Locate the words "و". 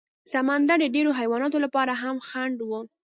2.69-2.71